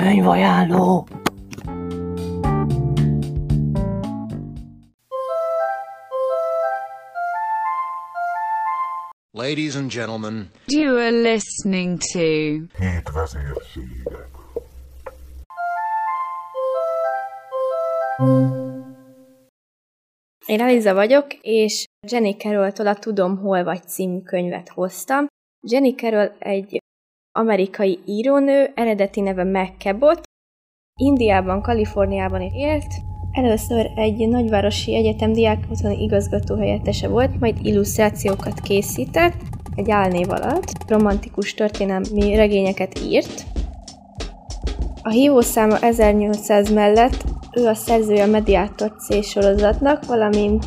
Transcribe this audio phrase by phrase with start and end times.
[0.00, 1.06] Könyvajánló!
[9.32, 14.28] Ladies and gentlemen, You are listening to Hét vezérségek.
[20.46, 25.26] Én Eliza vagyok, és Jenny Carroll-tól a Tudom, hol vagy című könyvet hoztam.
[25.60, 26.79] Jenny Carroll egy
[27.32, 30.20] amerikai írónő, eredeti neve Meg Cabot.
[30.94, 32.94] Indiában, Kaliforniában élt.
[33.32, 39.34] Először egy nagyvárosi egyetem diák otthoni igazgató helyettese volt, majd illusztrációkat készített
[39.74, 40.72] egy álnév alatt.
[40.86, 43.44] Romantikus történelmi regényeket írt.
[45.02, 47.24] A hívószáma 1800 mellett
[47.56, 50.64] ő a szerzője a Mediátor C sorozatnak, valamint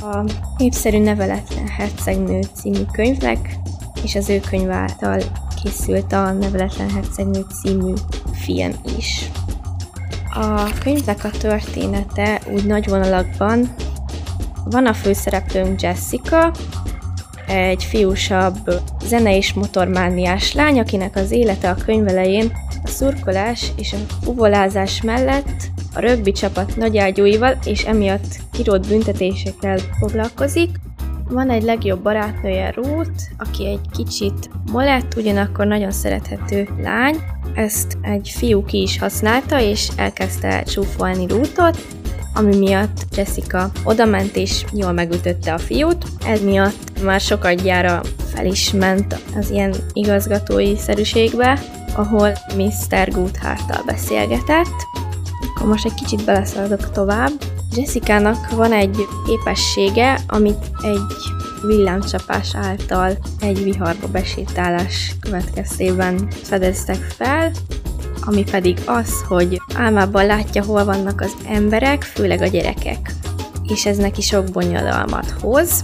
[0.00, 0.24] a
[0.58, 3.54] népszerű Neveletlen Hercegnő című könyvnek,
[4.04, 5.20] és az ő könyv által
[5.62, 7.92] készült a Neveletlen Hercegnő című
[8.32, 9.30] film is.
[10.34, 13.74] A könyvnek a története úgy nagy vonalakban
[14.64, 16.52] van a főszereplőnk Jessica,
[17.46, 22.52] egy fiúsabb zene- és motormániás lány, akinek az élete a könyv elején
[22.84, 30.70] a szurkolás és a fuvolázás mellett a rögbi csapat nagyágyúival és emiatt kirót büntetésekkel foglalkozik.
[31.32, 37.16] Van egy legjobb barátnője Ruth, aki egy kicsit molett, ugyanakkor nagyon szerethető lány.
[37.54, 41.86] Ezt egy fiú ki is használta, és elkezdte csúfolni Ruthot,
[42.34, 46.04] ami miatt Jessica odament és jól megütötte a fiút.
[46.26, 48.00] Ez miatt már sokadjára
[48.34, 51.58] fel is ment az ilyen igazgatói szerűségbe,
[51.94, 53.10] ahol Mr.
[53.10, 54.86] Goodhart-tal beszélgetett.
[55.54, 57.32] Akkor most egy kicsit beleszaladok tovább.
[57.76, 61.16] Jessica-nak van egy képessége, amit egy
[61.66, 67.50] villámcsapás által egy viharba besétálás következtében fedeztek fel,
[68.20, 73.12] ami pedig az, hogy álmában látja, hol vannak az emberek, főleg a gyerekek.
[73.68, 75.82] És ez neki sok bonyodalmat hoz,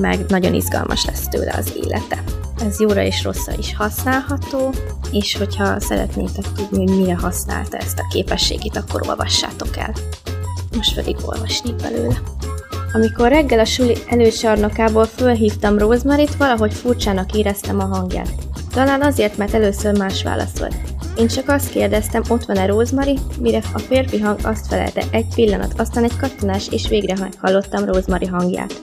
[0.00, 2.22] meg nagyon izgalmas lesz tőle az élete.
[2.66, 4.72] Ez jóra és rosszra is használható,
[5.10, 9.92] és hogyha szeretnétek tudni, hogy mire használta ezt a képességét, akkor olvassátok el.
[10.78, 12.22] Most pedig olvasni belőle.
[12.92, 18.32] Amikor reggel a suli előcsarnokából fölhívtam Rosemaryt, valahogy furcsának éreztem a hangját.
[18.72, 20.74] Talán azért, mert először más válaszolt.
[21.16, 25.80] Én csak azt kérdeztem, ott van-e Rosemary, mire a férfi hang azt felelte egy pillanat,
[25.80, 28.82] aztán egy kattanás, és végre meghallottam Rosemary hangját.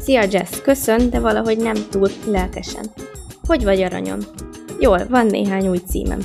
[0.00, 2.84] Szia Jess, köszön, de valahogy nem túl lelkesen.
[3.46, 4.18] Hogy vagy aranyom?
[4.80, 6.20] Jól, van néhány új címem.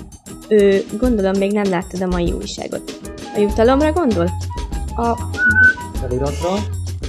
[0.47, 2.99] Ő, gondolom még nem láttad a mai újságot.
[3.35, 4.29] A jutalomra gondol?
[4.95, 5.17] A
[5.99, 6.49] feliratra.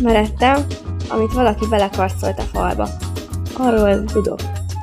[0.01, 0.67] merettem,
[1.09, 2.89] amit valaki belekarcolt a falba.
[3.57, 4.39] Arról tudok.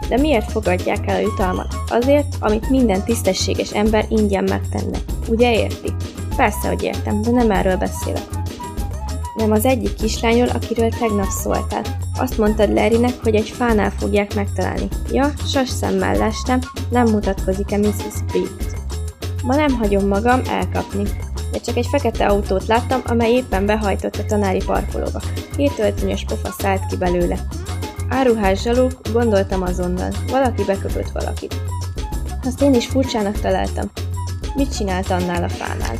[0.09, 1.75] De miért fogadják el a jutalmat?
[1.89, 4.97] Azért, amit minden tisztességes ember ingyen megtenne.
[5.27, 5.93] Ugye érti?
[6.35, 8.27] Persze, hogy értem, de nem erről beszélek.
[9.35, 11.81] Nem az egyik kislányról, akiről tegnap szóltál.
[12.17, 14.87] Azt mondtad Larrynek, hogy egy fánál fogják megtalálni.
[15.11, 16.59] Ja, sas szemmel lestem,
[16.89, 18.23] nem mutatkozik-e Mrs.
[18.31, 18.75] Britt.
[19.43, 21.03] Ma nem hagyom magam elkapni.
[21.51, 25.21] De csak egy fekete autót láttam, amely éppen behajtott a tanári parkolóba.
[25.55, 27.39] Két öltönyös pofa szállt ki belőle.
[28.09, 30.09] Áruhás zsaluk, gondoltam azonnal.
[30.29, 31.55] Valaki beköpött valakit.
[32.43, 33.91] Azt én is furcsának találtam.
[34.55, 35.95] Mit csinált annál a fánál?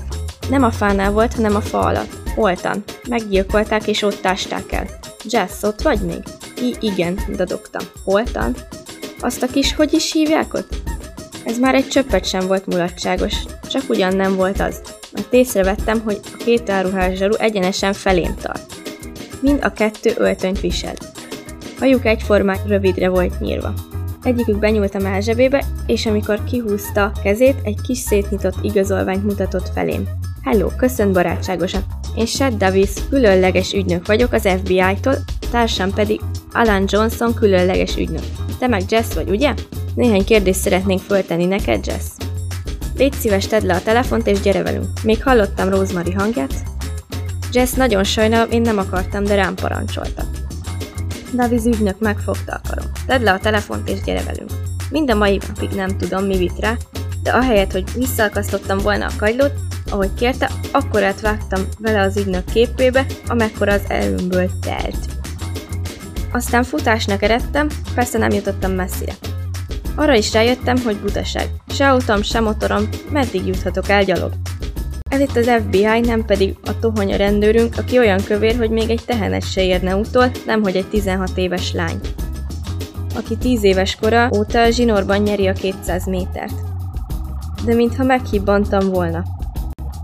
[0.50, 2.20] Nem a fánál volt, hanem a fa alatt.
[2.36, 2.84] Holtan.
[3.10, 4.86] Meggyilkolták és ott ásták el.
[5.30, 6.24] Jess, ott vagy még?
[6.62, 7.86] I- igen, dadogtam.
[8.04, 8.56] Holtan?
[9.20, 10.76] Azt a kis hogy is hívják ott?
[11.46, 13.34] Ez már egy csöppet sem volt mulatságos,
[13.70, 14.82] csak ugyan nem volt az,
[15.22, 18.74] mert észrevettem, hogy a két áruhás zsaru egyenesen felém tart.
[19.42, 21.06] Mind a kettő öltönyt viselt.
[21.80, 23.74] Hajuk egyformán rövidre volt nyírva.
[24.24, 30.08] Egyikük benyúlt a mázsebébe, és amikor kihúzta kezét, egy kis szétnyitott igazolványt mutatott felém.
[30.44, 31.84] Hello, köszönt barátságosan.
[32.16, 35.16] Én Shad Davis, különleges ügynök vagyok az FBI-tól,
[35.52, 36.20] társam pedig
[36.54, 38.24] Alan Johnson, különleges ügynök.
[38.60, 39.54] Te meg Jess vagy, ugye?
[39.96, 42.31] Néhány kérdést szeretnénk föltenni neked, Jess.
[42.98, 45.04] Légy szíves, tedd le a telefont és gyere velünk.
[45.04, 46.54] Még hallottam Rosemary hangját.
[47.52, 50.24] Jess, nagyon sajnálom, én nem akartam, de rám parancsolta.
[51.34, 52.92] Daviz ügynök megfogta a karom.
[53.06, 54.52] Tedd le a telefont és gyere velünk.
[54.90, 56.76] Mind a mai napig nem tudom, mi vitt rá,
[57.24, 59.54] de ahelyett, hogy visszaakasztottam volna a kagylót,
[59.90, 64.98] ahogy kérte, akkor átvágtam vele az ügynök képébe, amekkora az erőmből telt.
[66.32, 69.14] Aztán futásnak eredtem, persze nem jutottam messzire.
[69.96, 71.48] Arra is rájöttem, hogy butaság.
[71.68, 74.32] Se autóm, se motorom, meddig juthatok el gyalog.
[75.10, 79.02] Ez itt az FBI, nem pedig a tohonya rendőrünk, aki olyan kövér, hogy még egy
[79.06, 82.00] tehenet se érne utol, nemhogy egy 16 éves lány.
[83.16, 86.54] Aki 10 éves kora óta zsinórban nyeri a 200 métert.
[87.66, 89.24] de mintha meghibbantam volna.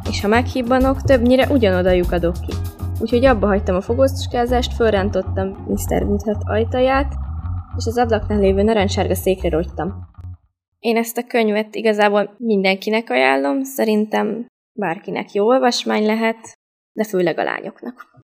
[0.09, 2.53] És ha meghibbanok, többnyire ugyanoda lyukadok ki.
[2.99, 6.03] Úgyhogy abba hagytam a fogóztuskázást, fölrántottam Mr.
[6.03, 7.13] Woodhat ajtaját,
[7.77, 10.09] és az ablaknál lévő narancssárga székre rogytam.
[10.79, 14.45] Én ezt a könyvet igazából mindenkinek ajánlom, szerintem
[14.79, 16.57] bárkinek jó olvasmány lehet,
[16.93, 18.25] de főleg a lányoknak.